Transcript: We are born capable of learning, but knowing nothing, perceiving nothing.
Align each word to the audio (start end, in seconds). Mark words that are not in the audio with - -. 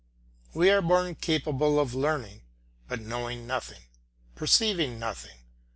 We 0.55 0.71
are 0.71 0.81
born 0.81 1.13
capable 1.13 1.79
of 1.79 1.93
learning, 1.93 2.41
but 2.87 3.01
knowing 3.01 3.45
nothing, 3.45 3.83
perceiving 4.33 4.97
nothing. 4.97 5.37